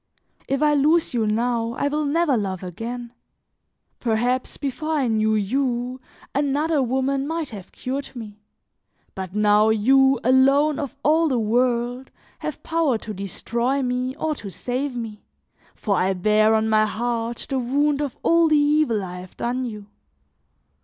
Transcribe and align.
If 0.47 0.63
I 0.63 0.73
lose 0.73 1.13
you 1.13 1.27
now, 1.27 1.73
I 1.73 1.87
will 1.87 2.05
never 2.05 2.35
love 2.35 2.63
again. 2.63 3.13
Perhaps, 3.99 4.57
before 4.57 4.93
I 4.93 5.07
knew 5.07 5.35
you, 5.35 6.01
another 6.33 6.81
woman 6.81 7.27
might 7.27 7.49
have 7.49 7.71
cured 7.71 8.09
me; 8.15 8.41
but 9.13 9.35
now 9.35 9.69
you, 9.69 10.19
alone, 10.23 10.79
of 10.79 10.97
all 11.03 11.27
the 11.27 11.37
world, 11.37 12.09
have 12.39 12.63
power 12.63 12.97
to 12.97 13.13
destroy 13.13 13.83
me 13.83 14.15
or 14.15 14.33
to 14.37 14.49
save 14.49 14.95
me, 14.95 15.21
for 15.75 15.95
I 15.97 16.13
bear 16.13 16.55
on 16.55 16.67
my 16.67 16.87
heart 16.87 17.45
the 17.47 17.59
wound 17.59 18.01
of 18.01 18.17
all 18.23 18.47
the 18.47 18.57
evil 18.57 19.03
I 19.03 19.19
have 19.19 19.37
done 19.37 19.65
you. 19.65 19.85